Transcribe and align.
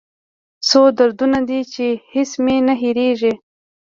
څو 0.67 0.81
دردونه 0.97 1.39
دي 1.49 1.59
چې 1.73 1.85
هېڅ 2.13 2.31
مې 2.43 2.55
نه 2.67 2.73
هېریږي 2.81 3.33